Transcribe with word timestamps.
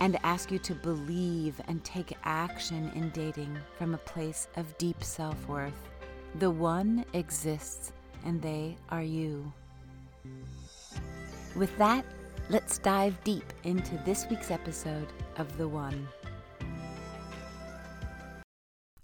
and 0.00 0.18
ask 0.22 0.50
you 0.50 0.58
to 0.60 0.74
believe 0.74 1.60
and 1.68 1.82
take 1.84 2.16
action 2.24 2.90
in 2.94 3.10
dating 3.10 3.56
from 3.78 3.94
a 3.94 3.98
place 3.98 4.48
of 4.56 4.76
deep 4.78 5.02
self 5.02 5.48
worth. 5.48 5.88
The 6.36 6.50
one 6.50 7.04
exists, 7.14 7.92
and 8.24 8.40
they 8.42 8.76
are 8.90 9.02
you. 9.02 9.52
With 11.54 11.76
that, 11.78 12.04
let's 12.50 12.78
dive 12.78 13.22
deep 13.24 13.52
into 13.64 13.96
this 14.04 14.26
week's 14.28 14.50
episode 14.50 15.08
of 15.38 15.56
The 15.56 15.68
One. 15.68 16.06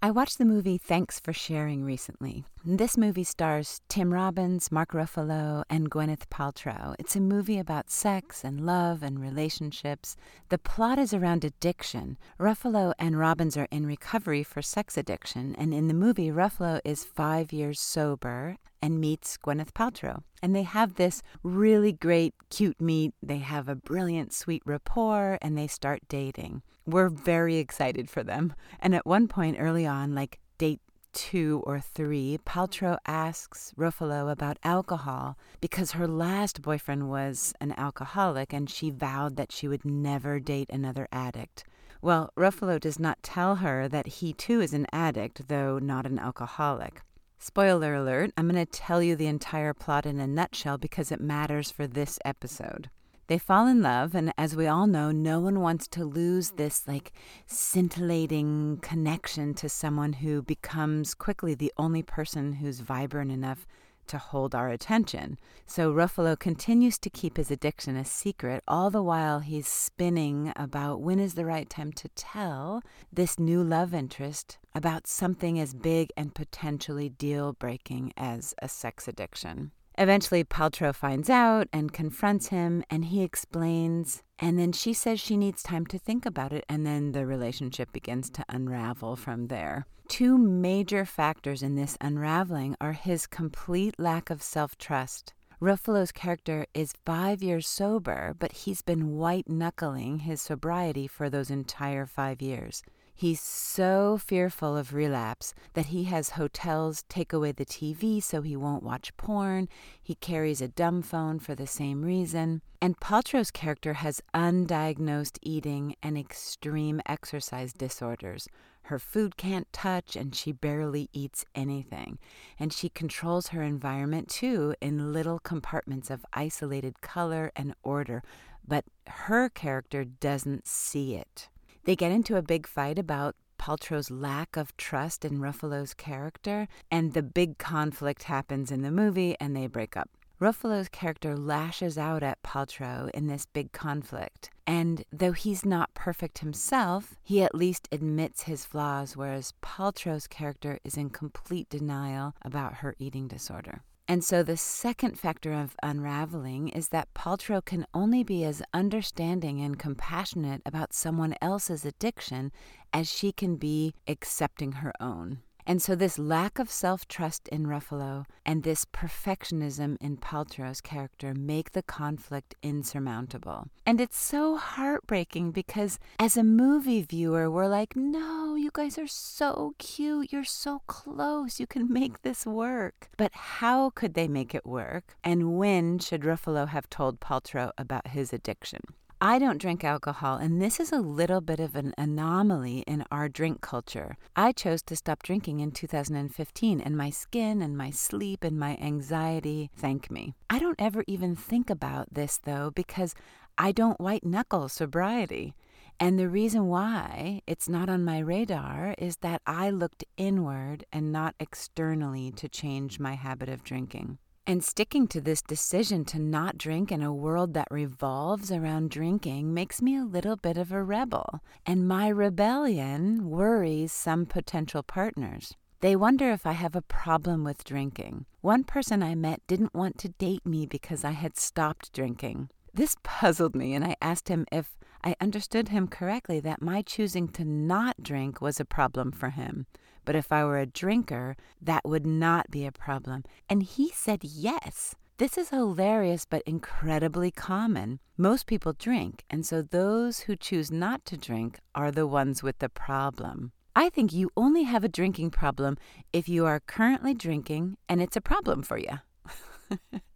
I 0.01 0.11
watched 0.11 0.37
the 0.37 0.45
movie 0.45 0.77
Thanks 0.77 1.19
for 1.19 1.33
Sharing 1.33 1.83
recently. 1.83 2.45
This 2.65 2.97
movie 2.97 3.25
stars 3.25 3.81
Tim 3.89 4.13
Robbins, 4.13 4.71
Mark 4.71 4.93
Ruffalo, 4.93 5.65
and 5.69 5.91
Gwyneth 5.91 6.29
Paltrow. 6.29 6.95
It's 6.97 7.13
a 7.13 7.19
movie 7.19 7.59
about 7.59 7.91
sex 7.91 8.45
and 8.45 8.65
love 8.65 9.03
and 9.03 9.19
relationships. 9.19 10.15
The 10.47 10.57
plot 10.57 10.97
is 10.97 11.13
around 11.13 11.43
addiction. 11.43 12.17
Ruffalo 12.39 12.93
and 12.97 13.19
Robbins 13.19 13.57
are 13.57 13.67
in 13.69 13.85
recovery 13.85 14.43
for 14.43 14.61
sex 14.61 14.97
addiction, 14.97 15.55
and 15.57 15.73
in 15.73 15.89
the 15.89 15.93
movie, 15.93 16.29
Ruffalo 16.29 16.79
is 16.85 17.03
five 17.03 17.51
years 17.51 17.81
sober 17.81 18.55
and 18.81 19.01
meets 19.01 19.37
Gwyneth 19.37 19.73
Paltrow. 19.73 20.23
And 20.41 20.55
they 20.55 20.63
have 20.63 20.93
this 20.93 21.21
really 21.43 21.91
great, 21.91 22.33
cute 22.49 22.79
meet. 22.79 23.13
They 23.21 23.39
have 23.39 23.67
a 23.67 23.75
brilliant, 23.75 24.31
sweet 24.31 24.61
rapport, 24.65 25.37
and 25.41 25.57
they 25.57 25.67
start 25.67 26.07
dating. 26.07 26.61
We're 26.85 27.09
very 27.09 27.57
excited 27.57 28.09
for 28.09 28.23
them. 28.23 28.53
And 28.79 28.95
at 28.95 29.05
one 29.05 29.27
point 29.27 29.57
early 29.59 29.85
on, 29.85 30.15
like 30.15 30.39
date 30.57 30.79
two 31.13 31.63
or 31.65 31.79
three, 31.79 32.39
Paltrow 32.45 32.97
asks 33.05 33.73
Ruffalo 33.77 34.31
about 34.31 34.57
alcohol 34.63 35.37
because 35.61 35.91
her 35.91 36.07
last 36.07 36.61
boyfriend 36.61 37.09
was 37.09 37.53
an 37.61 37.73
alcoholic 37.77 38.51
and 38.51 38.69
she 38.69 38.89
vowed 38.89 39.35
that 39.37 39.51
she 39.51 39.67
would 39.67 39.85
never 39.85 40.39
date 40.39 40.69
another 40.69 41.07
addict. 41.11 41.63
Well, 42.01 42.31
Ruffalo 42.35 42.79
does 42.79 42.99
not 42.99 43.23
tell 43.23 43.55
her 43.55 43.87
that 43.87 44.07
he 44.07 44.33
too 44.33 44.59
is 44.59 44.73
an 44.73 44.87
addict, 44.91 45.47
though 45.47 45.79
not 45.79 46.05
an 46.05 46.19
alcoholic. 46.19 47.01
Spoiler 47.39 47.95
alert, 47.95 48.31
I'm 48.37 48.49
going 48.49 48.65
to 48.65 48.71
tell 48.71 49.01
you 49.01 49.15
the 49.15 49.27
entire 49.27 49.73
plot 49.73 50.05
in 50.05 50.19
a 50.19 50.27
nutshell 50.27 50.77
because 50.77 51.11
it 51.11 51.21
matters 51.21 51.71
for 51.71 51.87
this 51.87 52.19
episode. 52.25 52.89
They 53.27 53.37
fall 53.37 53.67
in 53.67 53.81
love, 53.81 54.13
and 54.13 54.33
as 54.37 54.55
we 54.55 54.67
all 54.67 54.85
know, 54.85 55.11
no 55.11 55.39
one 55.39 55.61
wants 55.61 55.87
to 55.89 56.03
lose 56.03 56.51
this 56.51 56.87
like 56.87 57.13
scintillating 57.47 58.79
connection 58.81 59.53
to 59.55 59.69
someone 59.69 60.13
who 60.13 60.41
becomes 60.41 61.13
quickly 61.13 61.55
the 61.55 61.71
only 61.77 62.03
person 62.03 62.53
who's 62.53 62.81
vibrant 62.81 63.31
enough 63.31 63.65
to 64.07 64.17
hold 64.17 64.53
our 64.53 64.69
attention. 64.69 65.37
So 65.65 65.93
Ruffalo 65.93 66.37
continues 66.37 66.97
to 66.99 67.09
keep 67.09 67.37
his 67.37 67.49
addiction 67.49 67.95
a 67.95 68.03
secret, 68.03 68.61
all 68.67 68.89
the 68.89 69.01
while 69.01 69.39
he's 69.39 69.67
spinning 69.67 70.51
about 70.57 71.01
when 71.01 71.19
is 71.19 71.35
the 71.35 71.45
right 71.45 71.69
time 71.69 71.93
to 71.93 72.09
tell 72.09 72.83
this 73.11 73.39
new 73.39 73.63
love 73.63 73.93
interest 73.93 74.57
about 74.75 75.07
something 75.07 75.59
as 75.59 75.73
big 75.73 76.09
and 76.17 76.35
potentially 76.35 77.07
deal 77.07 77.53
breaking 77.53 78.11
as 78.17 78.53
a 78.61 78.67
sex 78.67 79.07
addiction. 79.07 79.71
Eventually, 79.97 80.43
Paltrow 80.43 80.93
finds 80.93 81.29
out 81.29 81.67
and 81.71 81.93
confronts 81.93 82.47
him, 82.47 82.83
and 82.89 83.05
he 83.05 83.21
explains. 83.21 84.23
And 84.39 84.57
then 84.57 84.71
she 84.71 84.93
says 84.93 85.19
she 85.19 85.37
needs 85.37 85.61
time 85.61 85.85
to 85.87 85.99
think 85.99 86.25
about 86.25 86.51
it, 86.51 86.65
and 86.67 86.85
then 86.85 87.11
the 87.11 87.25
relationship 87.25 87.91
begins 87.91 88.29
to 88.31 88.45
unravel 88.49 89.15
from 89.15 89.47
there. 89.47 89.85
Two 90.07 90.37
major 90.37 91.05
factors 91.05 91.63
in 91.63 91.75
this 91.75 91.97
unraveling 92.01 92.75
are 92.81 92.93
his 92.93 93.27
complete 93.27 93.95
lack 93.97 94.29
of 94.29 94.41
self 94.41 94.77
trust. 94.77 95.33
Ruffalo's 95.61 96.11
character 96.11 96.65
is 96.73 96.93
five 97.05 97.41
years 97.41 97.67
sober, 97.67 98.35
but 98.37 98.51
he's 98.51 98.81
been 98.81 99.15
white 99.15 99.47
knuckling 99.47 100.19
his 100.19 100.41
sobriety 100.41 101.07
for 101.07 101.29
those 101.29 101.49
entire 101.49 102.05
five 102.05 102.41
years. 102.41 102.83
He's 103.15 103.39
so 103.39 104.17
fearful 104.17 104.75
of 104.75 104.93
relapse 104.93 105.53
that 105.73 105.87
he 105.87 106.05
has 106.05 106.31
hotels 106.31 107.03
take 107.09 107.31
away 107.31 107.51
the 107.51 107.65
TV 107.65 108.21
so 108.21 108.41
he 108.41 108.55
won't 108.55 108.83
watch 108.83 109.15
porn. 109.17 109.69
He 110.01 110.15
carries 110.15 110.61
a 110.61 110.67
dumb 110.67 111.03
phone 111.03 111.39
for 111.39 111.53
the 111.53 111.67
same 111.67 112.03
reason. 112.03 112.61
And 112.81 112.99
Paltrow's 112.99 113.51
character 113.51 113.93
has 113.93 114.21
undiagnosed 114.33 115.37
eating 115.41 115.95
and 116.01 116.17
extreme 116.17 117.01
exercise 117.05 117.71
disorders. 117.71 118.49
Her 118.87 118.99
food 118.99 119.37
can't 119.37 119.71
touch, 119.71 120.17
and 120.17 120.35
she 120.35 120.51
barely 120.51 121.09
eats 121.13 121.45
anything. 121.55 122.17
And 122.59 122.73
she 122.73 122.89
controls 122.89 123.47
her 123.47 123.61
environment 123.61 124.27
too 124.27 124.75
in 124.81 125.13
little 125.13 125.39
compartments 125.39 126.09
of 126.09 126.25
isolated 126.33 126.99
color 126.99 127.51
and 127.55 127.75
order, 127.83 128.21
but 128.67 128.83
her 129.07 129.47
character 129.47 130.03
doesn't 130.03 130.67
see 130.67 131.15
it. 131.15 131.47
They 131.85 131.95
get 131.95 132.11
into 132.11 132.37
a 132.37 132.41
big 132.41 132.65
fight 132.65 132.97
about 132.97 133.35
Paltrow's 133.59 134.09
lack 134.09 134.55
of 134.55 134.75
trust 134.77 135.25
in 135.25 135.39
Ruffalo's 135.39 135.93
character, 135.93 136.67
and 136.89 137.13
the 137.13 137.23
big 137.23 137.57
conflict 137.57 138.23
happens 138.23 138.71
in 138.71 138.81
the 138.81 138.91
movie 138.91 139.35
and 139.39 139.55
they 139.55 139.67
break 139.67 139.97
up. 139.97 140.09
Ruffalo's 140.39 140.89
character 140.89 141.37
lashes 141.37 141.97
out 141.97 142.23
at 142.23 142.41
Paltrow 142.41 143.09
in 143.13 143.27
this 143.27 143.45
big 143.45 143.71
conflict. 143.71 144.49
And 144.65 145.03
though 145.11 145.31
he's 145.31 145.65
not 145.65 145.93
perfect 145.93 146.39
himself, 146.39 147.15
he 147.23 147.43
at 147.43 147.55
least 147.55 147.87
admits 147.91 148.43
his 148.43 148.65
flaws, 148.65 149.15
whereas 149.15 149.53
Paltrow's 149.61 150.27
character 150.27 150.79
is 150.83 150.97
in 150.97 151.09
complete 151.09 151.69
denial 151.69 152.33
about 152.41 152.75
her 152.75 152.95
eating 152.99 153.27
disorder. 153.27 153.83
And 154.07 154.23
so 154.23 154.43
the 154.43 154.57
second 154.57 155.17
factor 155.17 155.53
of 155.53 155.75
unraveling 155.81 156.67
is 156.69 156.89
that 156.89 157.13
Paltrow 157.13 157.63
can 157.63 157.85
only 157.93 158.23
be 158.23 158.43
as 158.43 158.61
understanding 158.73 159.61
and 159.61 159.79
compassionate 159.79 160.61
about 160.65 160.93
someone 160.93 161.35
else's 161.41 161.85
addiction 161.85 162.51
as 162.91 163.09
she 163.09 163.31
can 163.31 163.55
be 163.55 163.93
accepting 164.07 164.73
her 164.73 164.91
own. 164.99 165.39
And 165.65 165.81
so, 165.81 165.95
this 165.95 166.19
lack 166.19 166.59
of 166.59 166.69
self 166.69 167.07
trust 167.07 167.47
in 167.47 167.65
Ruffalo 167.65 168.25
and 168.45 168.63
this 168.63 168.85
perfectionism 168.85 169.97
in 170.01 170.17
Paltrow's 170.17 170.81
character 170.81 171.33
make 171.33 171.71
the 171.71 171.83
conflict 171.83 172.55
insurmountable. 172.61 173.67
And 173.85 174.01
it's 174.01 174.17
so 174.17 174.57
heartbreaking 174.57 175.51
because, 175.51 175.99
as 176.19 176.37
a 176.37 176.43
movie 176.43 177.01
viewer, 177.01 177.49
we're 177.49 177.67
like, 177.67 177.95
no, 177.95 178.55
you 178.55 178.71
guys 178.73 178.97
are 178.97 179.07
so 179.07 179.75
cute. 179.77 180.31
You're 180.31 180.43
so 180.43 180.81
close. 180.87 181.59
You 181.59 181.67
can 181.67 181.91
make 181.91 182.21
this 182.21 182.45
work. 182.45 183.09
But 183.17 183.31
how 183.33 183.89
could 183.91 184.13
they 184.13 184.27
make 184.27 184.53
it 184.53 184.65
work? 184.65 185.15
And 185.23 185.57
when 185.57 185.99
should 185.99 186.21
Ruffalo 186.21 186.67
have 186.67 186.89
told 186.89 187.19
Paltrow 187.19 187.71
about 187.77 188.07
his 188.07 188.33
addiction? 188.33 188.81
I 189.25 189.39
don't 189.39 189.57
drink 189.57 189.85
alcohol, 189.85 190.35
and 190.35 190.61
this 190.61 190.81
is 190.81 190.91
a 190.91 190.99
little 190.99 191.39
bit 191.39 191.61
of 191.61 191.77
an 191.77 191.93
anomaly 191.97 192.79
in 192.79 193.05
our 193.09 193.29
drink 193.29 193.61
culture. 193.61 194.17
I 194.35 194.51
chose 194.51 194.81
to 194.81 194.97
stop 194.97 195.23
drinking 195.23 195.61
in 195.61 195.71
2015, 195.71 196.81
and 196.81 196.97
my 196.97 197.09
skin 197.09 197.61
and 197.61 197.77
my 197.77 197.89
sleep 197.89 198.43
and 198.43 198.59
my 198.59 198.75
anxiety 198.81 199.71
thank 199.77 200.11
me. 200.11 200.35
I 200.49 200.59
don't 200.59 200.75
ever 200.77 201.05
even 201.07 201.37
think 201.37 201.69
about 201.69 202.13
this, 202.13 202.37
though, 202.43 202.71
because 202.75 203.15
I 203.57 203.71
don't 203.71 204.01
white 204.01 204.25
knuckle 204.25 204.67
sobriety. 204.67 205.55
And 206.01 206.19
the 206.19 206.27
reason 206.27 206.67
why 206.67 207.43
it's 207.47 207.69
not 207.69 207.87
on 207.87 208.03
my 208.03 208.19
radar 208.19 208.93
is 208.97 209.15
that 209.21 209.41
I 209.47 209.69
looked 209.69 210.03
inward 210.17 210.83
and 210.91 211.13
not 211.13 211.35
externally 211.39 212.31
to 212.31 212.49
change 212.49 212.99
my 212.99 213.13
habit 213.13 213.47
of 213.47 213.63
drinking. 213.63 214.17
And 214.45 214.61
sticking 214.61 215.07
to 215.07 215.21
this 215.21 215.41
decision 215.41 216.03
to 216.05 216.19
not 216.19 216.57
drink 216.57 216.91
in 216.91 217.01
a 217.01 217.13
world 217.13 217.53
that 217.53 217.69
revolves 217.71 218.51
around 218.51 218.89
drinking 218.89 219.53
makes 219.53 219.81
me 219.81 219.95
a 219.95 220.03
little 220.03 220.35
bit 220.35 220.57
of 220.57 220.73
a 220.73 220.83
rebel. 220.83 221.39
And 221.65 221.87
my 221.87 222.09
rebellion 222.09 223.29
worries 223.29 223.93
some 223.93 224.25
potential 224.25 224.83
partners. 224.83 225.55
They 225.79 225.95
wonder 225.95 226.29
if 226.31 226.45
I 226.45 226.51
have 226.51 226.75
a 226.75 226.81
problem 226.81 227.45
with 227.45 227.63
drinking. 227.63 228.25
One 228.41 228.65
person 228.65 229.01
I 229.01 229.15
met 229.15 229.41
didn't 229.47 229.73
want 229.73 229.97
to 229.99 230.09
date 230.09 230.45
me 230.45 230.65
because 230.65 231.05
I 231.05 231.11
had 231.11 231.37
stopped 231.37 231.93
drinking. 231.93 232.49
This 232.73 232.97
puzzled 233.01 233.55
me, 233.55 233.73
and 233.73 233.85
I 233.85 233.95
asked 234.01 234.27
him 234.27 234.45
if 234.51 234.75
I 235.03 235.15
understood 235.19 235.69
him 235.69 235.87
correctly 235.87 236.39
that 236.41 236.61
my 236.61 236.81
choosing 236.81 237.27
to 237.29 237.43
not 237.43 238.01
drink 238.01 238.41
was 238.41 238.59
a 238.59 238.65
problem 238.65 239.11
for 239.11 239.31
him. 239.31 239.65
But 240.05 240.15
if 240.15 240.31
I 240.31 240.43
were 240.43 240.59
a 240.59 240.65
drinker, 240.65 241.35
that 241.61 241.85
would 241.85 242.05
not 242.05 242.49
be 242.49 242.65
a 242.65 242.71
problem. 242.71 243.23
And 243.49 243.63
he 243.63 243.89
said 243.89 244.23
yes. 244.23 244.95
This 245.17 245.37
is 245.37 245.49
hilarious 245.49 246.25
but 246.25 246.41
incredibly 246.45 247.31
common. 247.31 247.99
Most 248.17 248.47
people 248.47 248.73
drink, 248.73 249.23
and 249.29 249.45
so 249.45 249.61
those 249.61 250.21
who 250.21 250.35
choose 250.35 250.71
not 250.71 251.05
to 251.05 251.17
drink 251.17 251.59
are 251.75 251.91
the 251.91 252.07
ones 252.07 252.41
with 252.41 252.59
the 252.59 252.69
problem. 252.69 253.51
I 253.75 253.89
think 253.89 254.11
you 254.11 254.31
only 254.35 254.63
have 254.63 254.83
a 254.83 254.89
drinking 254.89 255.31
problem 255.31 255.77
if 256.11 256.27
you 256.27 256.45
are 256.45 256.59
currently 256.59 257.13
drinking 257.13 257.77
and 257.89 258.01
it's 258.01 258.15
a 258.15 258.21
problem 258.21 258.63
for 258.63 258.77
you. 258.77 258.99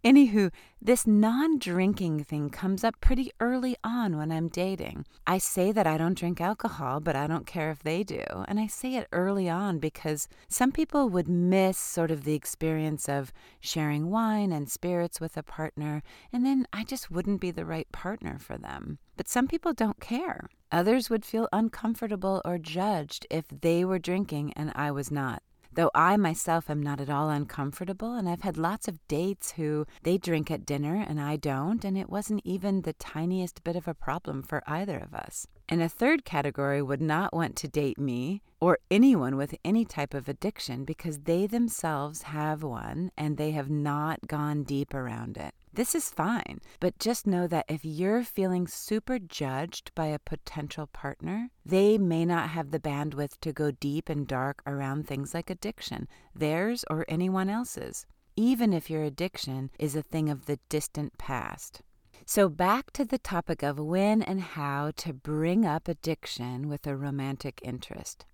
Anywho, 0.04 0.52
this 0.82 1.06
non 1.06 1.60
drinking 1.60 2.24
thing 2.24 2.50
comes 2.50 2.84
up 2.84 2.96
pretty 3.02 3.30
early 3.42 3.76
on 3.84 4.16
when 4.16 4.32
I'm 4.32 4.48
dating. 4.48 5.06
I 5.26 5.38
say 5.38 5.74
that 5.74 5.86
I 5.86 5.98
don't 5.98 6.18
drink 6.18 6.40
alcohol, 6.40 7.02
but 7.02 7.16
I 7.16 7.28
don't 7.28 7.46
care 7.46 7.72
if 7.72 7.84
they 7.84 8.04
do. 8.04 8.24
And 8.48 8.58
I 8.58 8.68
say 8.68 8.96
it 8.96 9.08
early 9.12 9.50
on 9.50 9.80
because 9.80 10.30
some 10.48 10.72
people 10.72 11.10
would 11.10 11.28
miss 11.28 11.78
sort 11.78 12.10
of 12.10 12.24
the 12.24 12.36
experience 12.36 13.10
of 13.10 13.34
sharing 13.60 14.10
wine 14.10 14.54
and 14.54 14.72
spirits 14.72 15.20
with 15.20 15.36
a 15.36 15.44
partner, 15.44 16.02
and 16.32 16.46
then 16.46 16.68
I 16.72 16.86
just 16.86 17.12
wouldn't 17.12 17.42
be 17.42 17.52
the 17.52 17.66
right 17.66 17.92
partner 17.92 18.38
for 18.40 18.58
them. 18.58 19.00
But 19.18 19.28
some 19.28 19.48
people 19.48 19.74
don't 19.74 20.00
care. 20.00 20.48
Others 20.72 21.10
would 21.10 21.26
feel 21.26 21.50
uncomfortable 21.52 22.42
or 22.46 22.58
judged 22.58 23.26
if 23.30 23.46
they 23.50 23.84
were 23.84 24.00
drinking 24.00 24.54
and 24.54 24.72
I 24.76 24.92
was 24.92 25.12
not. 25.12 25.42
Though 25.78 25.92
I 25.94 26.18
myself 26.18 26.72
am 26.72 26.82
not 26.82 27.00
at 27.00 27.08
all 27.08 27.30
uncomfortable, 27.30 28.16
and 28.16 28.28
I've 28.28 28.42
had 28.42 28.58
lots 28.58 28.88
of 28.88 29.08
dates 29.08 29.52
who 29.52 29.86
they 30.02 30.18
drink 30.18 30.50
at 30.50 30.66
dinner 30.66 30.96
and 30.96 31.22
I 31.22 31.36
don't, 31.36 31.86
and 31.86 31.96
it 31.96 32.10
wasn't 32.10 32.42
even 32.44 32.82
the 32.82 32.94
tiniest 32.94 33.64
bit 33.64 33.76
of 33.76 33.88
a 33.88 33.94
problem 33.94 34.42
for 34.42 34.64
either 34.66 34.98
of 34.98 35.14
us. 35.14 35.46
And 35.70 35.82
a 35.82 35.90
third 35.90 36.24
category 36.24 36.82
would 36.82 37.02
not 37.02 37.34
want 37.34 37.58
to 37.58 37.68
date 37.68 38.00
me 38.00 38.42
or 38.62 38.80
anyone 38.90 39.36
with 39.36 39.54
any 39.66 39.84
type 39.84 40.14
of 40.14 40.30
addiction 40.30 40.86
because 40.86 41.20
they 41.20 41.46
themselves 41.46 42.22
have 42.24 42.64
one 42.64 43.12
and 43.18 43.36
they 43.36 43.52
have 43.52 43.70
not 43.70 44.28
gone 44.28 44.64
deep 44.64 44.94
around 44.94 45.38
it. 45.38 45.54
This 45.74 45.94
is 45.94 46.10
fine, 46.10 46.60
but 46.80 46.98
just 46.98 47.28
know 47.28 47.46
that 47.48 47.66
if 47.68 47.86
you're 47.86 48.24
feeling 48.24 48.66
super 48.66 49.20
judged 49.20 49.94
by 49.94 50.08
a 50.08 50.18
potential 50.18 50.88
partner, 50.88 51.50
they 51.66 52.00
may 52.00 52.26
not 52.26 52.50
have 52.50 52.72
the 52.72 52.80
bandwidth 52.80 53.40
to 53.42 53.54
go 53.54 53.70
deep 53.70 54.10
and 54.10 54.26
dark 54.26 54.64
around 54.66 55.06
things 55.06 55.34
like 55.34 55.50
addiction, 55.50 56.08
theirs 56.34 56.84
or 56.90 57.06
anyone 57.08 57.50
else's, 57.50 58.08
even 58.36 58.74
if 58.74 58.90
your 58.90 59.04
addiction 59.04 59.70
is 59.78 59.96
a 59.96 60.02
thing 60.02 60.30
of 60.30 60.46
the 60.46 60.60
distant 60.70 61.16
past. 61.20 61.82
So, 62.30 62.50
back 62.50 62.92
to 62.92 63.06
the 63.06 63.18
topic 63.18 63.64
of 63.64 63.80
when 63.80 64.22
and 64.22 64.42
how 64.42 64.92
to 64.98 65.14
bring 65.14 65.66
up 65.66 65.88
addiction 65.88 66.68
with 66.68 66.86
a 66.86 66.94
romantic 66.94 67.62
interest. 67.64 68.26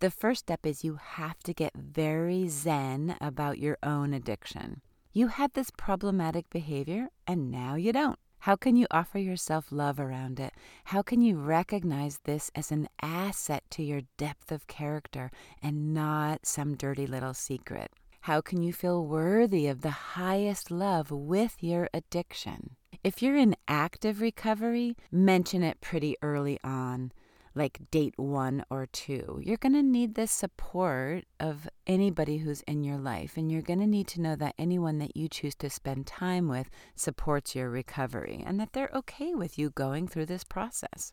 The 0.00 0.10
first 0.10 0.40
step 0.40 0.66
is 0.66 0.82
you 0.82 0.96
have 0.96 1.38
to 1.44 1.54
get 1.54 1.70
very 1.76 2.48
zen 2.48 3.16
about 3.20 3.60
your 3.60 3.78
own 3.80 4.12
addiction. 4.12 4.80
You 5.12 5.28
had 5.28 5.52
this 5.52 5.70
problematic 5.70 6.50
behavior 6.50 7.10
and 7.28 7.48
now 7.48 7.76
you 7.76 7.92
don't. 7.92 8.18
How 8.40 8.56
can 8.56 8.74
you 8.74 8.88
offer 8.90 9.20
yourself 9.20 9.70
love 9.70 10.00
around 10.00 10.40
it? 10.40 10.52
How 10.86 11.02
can 11.02 11.22
you 11.22 11.38
recognize 11.38 12.18
this 12.24 12.50
as 12.56 12.72
an 12.72 12.88
asset 13.00 13.62
to 13.70 13.84
your 13.84 14.00
depth 14.16 14.50
of 14.50 14.66
character 14.66 15.30
and 15.62 15.94
not 15.94 16.44
some 16.44 16.74
dirty 16.74 17.06
little 17.06 17.34
secret? 17.34 17.92
How 18.22 18.40
can 18.40 18.62
you 18.62 18.72
feel 18.72 19.06
worthy 19.06 19.68
of 19.68 19.82
the 19.82 20.18
highest 20.18 20.72
love 20.72 21.12
with 21.12 21.62
your 21.62 21.88
addiction? 21.94 22.74
If 23.04 23.22
you're 23.22 23.36
in 23.36 23.54
active 23.68 24.20
recovery, 24.20 24.96
mention 25.12 25.62
it 25.62 25.80
pretty 25.80 26.16
early 26.20 26.58
on 26.64 27.12
like 27.54 27.78
date 27.90 28.14
one 28.16 28.64
or 28.70 28.86
two. 28.86 29.40
You're 29.42 29.56
going 29.56 29.74
to 29.74 29.82
need 29.82 30.14
the 30.14 30.26
support 30.26 31.24
of 31.38 31.68
anybody 31.86 32.38
who's 32.38 32.62
in 32.62 32.84
your 32.84 32.98
life, 32.98 33.36
and 33.36 33.50
you're 33.50 33.62
going 33.62 33.80
to 33.80 33.86
need 33.86 34.08
to 34.08 34.20
know 34.20 34.36
that 34.36 34.54
anyone 34.58 34.98
that 34.98 35.16
you 35.16 35.28
choose 35.28 35.54
to 35.56 35.70
spend 35.70 36.06
time 36.06 36.48
with 36.48 36.70
supports 36.94 37.54
your 37.54 37.70
recovery 37.70 38.42
and 38.46 38.58
that 38.60 38.72
they're 38.72 38.90
okay 38.94 39.34
with 39.34 39.58
you 39.58 39.70
going 39.70 40.08
through 40.08 40.26
this 40.26 40.44
process. 40.44 41.12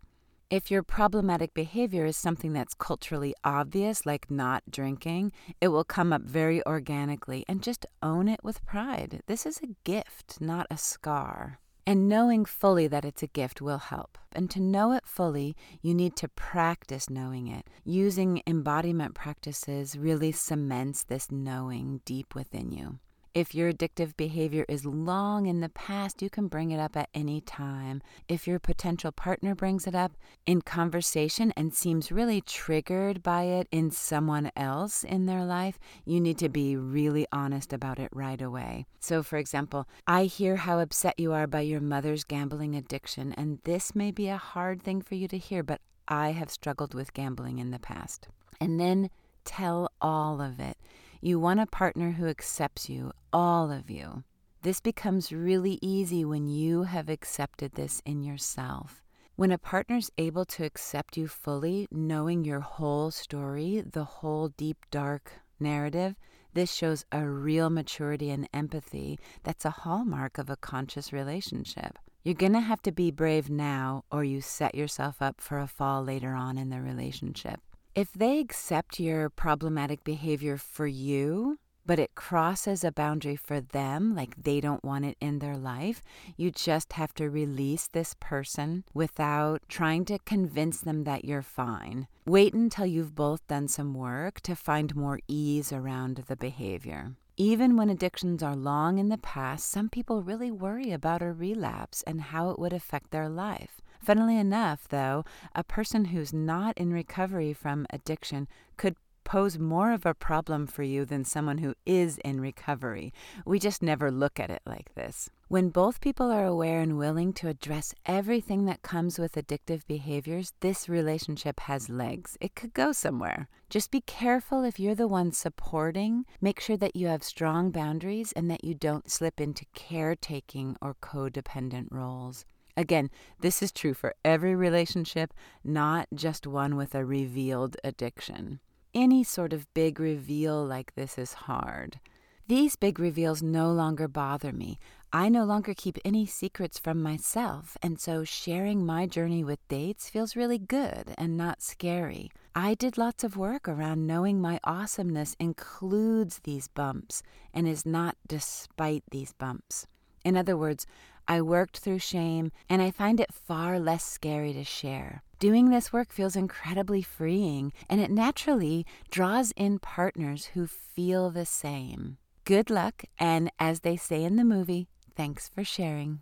If 0.50 0.70
your 0.70 0.84
problematic 0.84 1.54
behavior 1.54 2.06
is 2.06 2.18
something 2.18 2.54
that's 2.54 2.76
culturally 2.76 3.34
obvious, 3.44 4.06
like 4.06 4.30
not 4.30 4.64
drinking, 4.70 5.32
it 5.60 5.70
will 5.70 5.84
come 5.84 6.14
up 6.14 6.22
very 6.22 6.66
organically 6.68 7.46
and 7.48 7.64
just 7.64 7.86
own 8.04 8.28
it 8.28 8.44
with 8.44 8.66
pride. 8.66 9.22
This 9.26 9.46
is 9.48 9.60
a 9.64 9.76
gift, 9.84 10.40
not 10.40 10.68
a 10.70 10.78
scar. 10.78 11.60
And 11.88 12.10
knowing 12.10 12.46
fully 12.46 12.88
that 12.88 13.06
it's 13.06 13.22
a 13.22 13.28
gift 13.28 13.62
will 13.62 13.78
help. 13.78 14.18
And 14.32 14.50
to 14.50 14.60
know 14.60 14.92
it 14.92 15.06
fully, 15.06 15.56
you 15.82 15.94
need 15.94 16.16
to 16.18 16.28
practice 16.28 17.10
knowing 17.12 17.48
it. 17.48 17.68
Using 17.84 18.42
embodiment 18.48 19.14
practices 19.14 19.96
really 19.96 20.32
cements 20.32 21.04
this 21.04 21.32
knowing 21.32 22.02
deep 22.04 22.34
within 22.34 22.72
you. 22.72 22.98
If 23.36 23.54
your 23.54 23.74
addictive 23.74 24.16
behavior 24.16 24.64
is 24.70 24.86
long 24.86 25.46
in 25.46 25.60
the 25.60 25.68
past, 25.68 26.22
you 26.22 26.30
can 26.30 26.48
bring 26.48 26.72
it 26.72 26.80
up 26.80 26.96
at 26.96 27.10
any 27.14 27.42
time. 27.42 28.02
If 28.30 28.48
your 28.48 28.60
potential 28.60 29.12
partner 29.12 29.54
brings 29.54 29.88
it 29.88 29.94
up 29.94 30.14
in 30.46 30.62
conversation 30.62 31.52
and 31.58 31.74
seems 31.74 32.14
really 32.14 32.40
triggered 32.40 33.22
by 33.22 33.44
it 33.44 33.68
in 33.74 33.92
someone 33.92 34.52
else 34.56 35.04
in 35.04 35.26
their 35.26 35.44
life, 35.44 35.78
you 36.06 36.22
need 36.22 36.38
to 36.38 36.48
be 36.48 36.78
really 36.78 37.28
honest 37.34 37.74
about 37.74 38.00
it 38.00 38.10
right 38.14 38.42
away. 38.42 38.86
So, 39.02 39.22
for 39.22 39.36
example, 39.36 39.86
I 40.08 40.24
hear 40.24 40.56
how 40.56 40.80
upset 40.80 41.20
you 41.20 41.34
are 41.34 41.46
by 41.46 41.60
your 41.60 41.82
mother's 41.82 42.24
gambling 42.24 42.74
addiction, 42.74 43.34
and 43.34 43.60
this 43.66 43.94
may 43.94 44.12
be 44.12 44.30
a 44.30 44.38
hard 44.38 44.82
thing 44.82 45.02
for 45.02 45.16
you 45.16 45.28
to 45.28 45.38
hear, 45.38 45.62
but 45.62 45.82
I 46.08 46.32
have 46.32 46.50
struggled 46.50 46.94
with 46.94 47.14
gambling 47.14 47.60
in 47.60 47.72
the 47.72 47.80
past. 47.80 48.30
And 48.62 48.80
then 48.80 49.10
tell 49.44 49.92
all 50.00 50.40
of 50.40 50.62
it. 50.62 50.78
You 51.26 51.40
want 51.40 51.60
a 51.60 51.66
partner 51.66 52.12
who 52.12 52.28
accepts 52.28 52.88
you, 52.88 53.12
all 53.34 53.72
of 53.72 53.90
you. 53.90 54.24
This 54.62 54.80
becomes 54.80 55.32
really 55.32 55.80
easy 55.82 56.24
when 56.24 56.46
you 56.46 56.84
have 56.84 57.10
accepted 57.10 57.72
this 57.72 58.00
in 58.06 58.22
yourself. 58.22 59.02
When 59.36 59.52
a 59.52 59.58
partner's 59.58 60.12
able 60.20 60.46
to 60.46 60.64
accept 60.64 61.18
you 61.18 61.28
fully, 61.28 61.88
knowing 61.90 62.46
your 62.46 62.60
whole 62.60 63.10
story, 63.10 63.82
the 63.84 64.04
whole 64.04 64.50
deep, 64.50 64.86
dark 64.92 65.32
narrative, 65.60 66.14
this 66.54 66.72
shows 66.72 67.06
a 67.12 67.28
real 67.28 67.72
maturity 67.72 68.30
and 68.30 68.48
empathy 68.54 69.18
that's 69.42 69.66
a 69.66 69.72
hallmark 69.82 70.38
of 70.38 70.52
a 70.52 70.56
conscious 70.56 71.12
relationship. 71.12 71.98
You're 72.24 72.36
going 72.36 72.54
to 72.54 72.60
have 72.60 72.84
to 72.84 72.92
be 72.92 73.10
brave 73.10 73.50
now, 73.50 74.04
or 74.12 74.24
you 74.24 74.42
set 74.42 74.76
yourself 74.76 75.24
up 75.24 75.42
for 75.42 75.58
a 75.58 75.66
fall 75.66 76.04
later 76.04 76.36
on 76.36 76.60
in 76.60 76.70
the 76.70 76.82
relationship. 76.82 77.62
If 77.96 78.12
they 78.12 78.40
accept 78.40 79.00
your 79.00 79.30
problematic 79.30 80.04
behavior 80.04 80.58
for 80.58 80.86
you, 80.86 81.60
but 81.86 81.98
it 81.98 82.14
crosses 82.14 82.84
a 82.84 82.92
boundary 82.92 83.38
for 83.38 83.62
them, 83.62 84.14
like 84.14 84.36
they 84.36 84.60
don't 84.60 84.84
want 84.84 85.06
it 85.06 85.16
in 85.22 85.40
their 85.40 85.56
life, 85.56 86.04
you 86.36 86.52
just 86.52 86.92
have 86.94 87.14
to 87.14 87.30
release 87.30 87.88
this 87.88 88.14
person 88.20 88.84
without 88.94 89.62
trying 89.70 90.04
to 90.06 90.20
convince 90.26 90.82
them 90.82 91.06
that 91.06 91.24
you're 91.24 91.42
fine. 91.42 92.10
Wait 92.26 92.54
until 92.54 92.86
you've 92.86 93.16
both 93.16 93.48
done 93.48 93.70
some 93.70 93.94
work 93.94 94.42
to 94.42 94.58
find 94.58 94.94
more 94.94 95.22
ease 95.30 95.72
around 95.72 96.26
the 96.28 96.36
behavior. 96.36 97.14
Even 97.38 97.78
when 97.78 97.90
addictions 97.90 98.44
are 98.44 98.58
long 98.58 98.98
in 98.98 99.08
the 99.08 99.18
past, 99.18 99.70
some 99.70 99.88
people 99.88 100.22
really 100.22 100.52
worry 100.52 100.92
about 100.92 101.22
a 101.22 101.32
relapse 101.32 102.04
and 102.06 102.20
how 102.20 102.50
it 102.50 102.60
would 102.60 102.74
affect 102.74 103.12
their 103.12 103.30
life. 103.30 103.80
Funnily 104.06 104.38
enough, 104.38 104.88
though, 104.88 105.26
a 105.56 105.64
person 105.64 106.06
who's 106.06 106.32
not 106.32 106.78
in 106.78 106.94
recovery 106.94 107.54
from 107.54 107.88
addiction 107.90 108.48
could 108.78 108.98
pose 109.24 109.58
more 109.58 109.92
of 109.94 110.06
a 110.06 110.14
problem 110.14 110.68
for 110.68 110.84
you 110.84 111.06
than 111.06 111.26
someone 111.26 111.58
who 111.58 111.74
is 111.88 112.20
in 112.20 112.40
recovery. 112.40 113.12
We 113.48 113.58
just 113.58 113.82
never 113.82 114.12
look 114.12 114.40
at 114.40 114.52
it 114.52 114.62
like 114.64 114.94
this. 114.94 115.28
When 115.48 115.70
both 115.70 116.02
people 116.02 116.30
are 116.32 116.46
aware 116.46 116.82
and 116.82 117.00
willing 117.00 117.34
to 117.34 117.48
address 117.48 117.96
everything 118.06 118.66
that 118.66 118.84
comes 118.84 119.18
with 119.18 119.34
addictive 119.34 119.82
behaviors, 119.88 120.54
this 120.60 120.88
relationship 120.88 121.62
has 121.62 121.90
legs. 121.90 122.38
It 122.40 122.54
could 122.54 122.76
go 122.76 122.92
somewhere. 122.92 123.48
Just 123.72 123.90
be 123.90 124.02
careful 124.02 124.64
if 124.64 124.80
you're 124.80 124.94
the 124.94 125.08
one 125.08 125.32
supporting. 125.32 126.26
Make 126.40 126.60
sure 126.60 126.78
that 126.78 126.96
you 126.96 127.08
have 127.08 127.24
strong 127.24 127.72
boundaries 127.72 128.32
and 128.34 128.52
that 128.52 128.64
you 128.64 128.76
don't 128.76 129.10
slip 129.10 129.42
into 129.42 129.66
caretaking 129.74 130.78
or 130.80 130.96
codependent 131.02 131.88
roles. 131.90 132.46
Again, 132.78 133.10
this 133.40 133.62
is 133.62 133.72
true 133.72 133.94
for 133.94 134.16
every 134.24 134.56
relationship, 134.56 135.34
not 135.64 136.08
just 136.14 136.46
one 136.46 136.76
with 136.76 136.94
a 136.94 137.06
revealed 137.06 137.78
addiction. 137.84 138.60
Any 138.94 139.24
sort 139.24 139.54
of 139.54 139.74
big 139.74 140.00
reveal 140.00 140.66
like 140.66 140.96
this 140.96 141.18
is 141.18 141.34
hard. 141.34 142.00
These 142.48 142.76
big 142.76 143.00
reveals 143.00 143.42
no 143.42 143.72
longer 143.72 144.08
bother 144.08 144.52
me. 144.52 144.78
I 145.12 145.30
no 145.30 145.46
longer 145.46 145.74
keep 145.74 145.98
any 146.06 146.28
secrets 146.28 146.78
from 146.78 147.02
myself, 147.02 147.76
and 147.82 148.00
so 148.00 148.24
sharing 148.24 148.86
my 148.86 149.08
journey 149.08 149.44
with 149.44 149.68
dates 149.68 150.10
feels 150.10 150.36
really 150.36 150.60
good 150.60 151.16
and 151.18 151.36
not 151.36 151.64
scary. 151.64 152.30
I 152.54 152.76
did 152.76 153.00
lots 153.00 153.24
of 153.24 153.36
work 153.36 153.68
around 153.68 154.06
knowing 154.06 154.40
my 154.40 154.60
awesomeness 154.64 155.36
includes 155.40 156.42
these 156.44 156.68
bumps 156.68 157.24
and 157.54 157.68
is 157.68 157.86
not 157.86 158.16
despite 158.28 159.04
these 159.10 159.34
bumps. 159.34 159.88
In 160.24 160.38
other 160.38 160.56
words, 160.56 160.86
I 161.28 161.42
worked 161.42 161.78
through 161.78 162.00
shame 162.00 162.52
and 162.70 162.82
I 162.82 162.92
find 162.92 163.20
it 163.20 163.34
far 163.34 163.80
less 163.80 164.04
scary 164.04 164.54
to 164.54 164.64
share. 164.64 165.24
Doing 165.40 165.70
this 165.70 165.92
work 165.92 166.12
feels 166.12 166.36
incredibly 166.36 167.02
freeing 167.02 167.74
and 167.90 168.00
it 168.00 168.12
naturally 168.12 168.86
draws 169.10 169.52
in 169.56 169.80
partners 169.80 170.46
who 170.54 170.68
feel 170.68 171.30
the 171.30 171.46
same. 171.46 172.18
Good 172.46 172.70
luck, 172.70 173.06
and 173.18 173.52
as 173.60 173.80
they 173.80 173.98
say 173.98 174.24
in 174.24 174.36
the 174.36 174.44
movie, 174.44 174.88
thanks 175.16 175.50
for 175.50 175.64
sharing. 175.64 176.20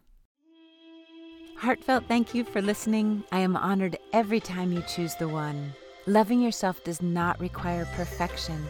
Heartfelt 1.57 2.05
thank 2.07 2.33
you 2.33 2.43
for 2.43 2.61
listening. 2.61 3.23
I 3.31 3.39
am 3.39 3.55
honored 3.55 3.97
every 4.13 4.39
time 4.39 4.71
you 4.71 4.81
choose 4.87 5.15
the 5.15 5.27
one. 5.27 5.73
Loving 6.07 6.41
yourself 6.41 6.83
does 6.83 7.01
not 7.01 7.39
require 7.39 7.85
perfection. 7.95 8.65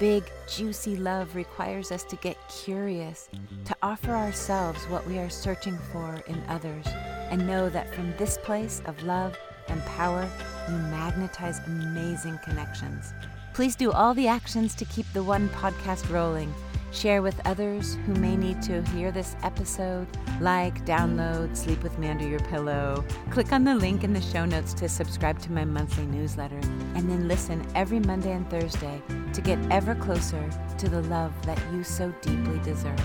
Big, 0.00 0.24
juicy 0.48 0.96
love 0.96 1.36
requires 1.36 1.92
us 1.92 2.02
to 2.04 2.16
get 2.16 2.36
curious, 2.48 3.28
to 3.64 3.76
offer 3.80 4.10
ourselves 4.10 4.82
what 4.88 5.06
we 5.06 5.18
are 5.18 5.30
searching 5.30 5.78
for 5.92 6.20
in 6.26 6.42
others, 6.48 6.84
and 7.30 7.46
know 7.46 7.68
that 7.68 7.94
from 7.94 8.12
this 8.16 8.36
place 8.38 8.82
of 8.86 9.00
love 9.04 9.36
and 9.68 9.80
power, 9.84 10.28
you 10.68 10.76
magnetize 10.76 11.60
amazing 11.66 12.38
connections. 12.44 13.12
Please 13.54 13.76
do 13.76 13.92
all 13.92 14.14
the 14.14 14.26
actions 14.26 14.74
to 14.74 14.84
keep 14.86 15.06
the 15.12 15.22
One 15.22 15.48
podcast 15.50 16.10
rolling. 16.10 16.52
Share 16.90 17.22
with 17.22 17.40
others 17.46 17.96
who 18.04 18.12
may 18.14 18.36
need 18.36 18.60
to 18.62 18.82
hear 18.86 19.12
this 19.12 19.36
episode. 19.44 20.08
Like, 20.40 20.84
download, 20.84 21.56
sleep 21.56 21.80
with 21.84 21.96
me 21.96 22.08
under 22.08 22.26
your 22.26 22.40
pillow. 22.40 23.04
Click 23.30 23.52
on 23.52 23.62
the 23.62 23.76
link 23.76 24.02
in 24.02 24.12
the 24.12 24.20
show 24.20 24.44
notes 24.44 24.74
to 24.74 24.88
subscribe 24.88 25.38
to 25.38 25.52
my 25.52 25.64
monthly 25.64 26.04
newsletter. 26.06 26.58
And 26.96 27.08
then 27.08 27.28
listen 27.28 27.64
every 27.76 28.00
Monday 28.00 28.32
and 28.32 28.48
Thursday 28.50 29.00
to 29.32 29.40
get 29.40 29.58
ever 29.70 29.94
closer 29.94 30.50
to 30.78 30.88
the 30.88 31.02
love 31.02 31.32
that 31.46 31.60
you 31.72 31.84
so 31.84 32.12
deeply 32.22 32.58
deserve. 32.64 33.00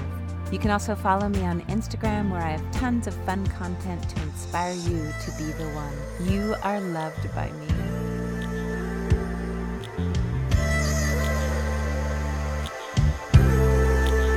You 0.51 0.57
can 0.57 0.71
also 0.71 0.95
follow 0.95 1.29
me 1.29 1.43
on 1.43 1.61
Instagram 1.65 2.31
where 2.31 2.41
I 2.41 2.53
have 2.53 2.71
tons 2.71 3.05
of 3.05 3.13
fun 3.23 3.45
content 3.45 4.09
to 4.09 4.21
inspire 4.23 4.73
you 4.73 5.13
to 5.25 5.31
be 5.37 5.51
the 5.51 5.69
one. 5.75 6.27
You 6.27 6.55
are 6.63 6.81
loved 6.81 7.35
by 7.35 7.51
me. 7.51 7.88